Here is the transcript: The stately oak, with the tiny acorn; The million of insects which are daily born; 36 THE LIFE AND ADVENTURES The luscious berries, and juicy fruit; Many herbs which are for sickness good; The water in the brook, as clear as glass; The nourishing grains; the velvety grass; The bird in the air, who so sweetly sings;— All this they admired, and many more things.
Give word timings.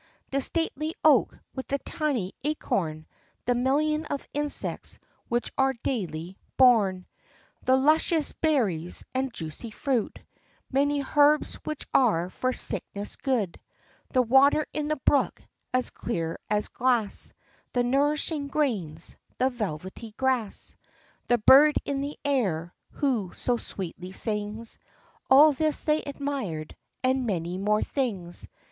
The 0.31 0.41
stately 0.41 0.95
oak, 1.03 1.37
with 1.53 1.67
the 1.67 1.77
tiny 1.77 2.33
acorn; 2.43 3.05
The 3.45 3.53
million 3.53 4.05
of 4.05 4.27
insects 4.33 4.97
which 5.29 5.51
are 5.59 5.73
daily 5.83 6.39
born; 6.57 7.05
36 7.65 7.65
THE 7.67 7.75
LIFE 7.75 7.79
AND 7.79 7.79
ADVENTURES 7.85 7.85
The 7.85 7.91
luscious 7.91 8.33
berries, 8.33 9.03
and 9.13 9.31
juicy 9.31 9.69
fruit; 9.69 10.19
Many 10.71 11.03
herbs 11.03 11.53
which 11.65 11.85
are 11.93 12.31
for 12.31 12.51
sickness 12.51 13.15
good; 13.15 13.59
The 14.09 14.23
water 14.23 14.65
in 14.73 14.87
the 14.87 14.95
brook, 15.05 15.39
as 15.71 15.91
clear 15.91 16.39
as 16.49 16.69
glass; 16.69 17.31
The 17.73 17.83
nourishing 17.83 18.47
grains; 18.47 19.15
the 19.37 19.51
velvety 19.51 20.15
grass; 20.17 20.75
The 21.27 21.37
bird 21.37 21.75
in 21.85 22.01
the 22.01 22.17
air, 22.25 22.73
who 22.89 23.33
so 23.35 23.57
sweetly 23.57 24.13
sings;— 24.13 24.79
All 25.29 25.51
this 25.53 25.83
they 25.83 26.01
admired, 26.01 26.75
and 27.03 27.27
many 27.27 27.59
more 27.59 27.83
things. 27.83 28.47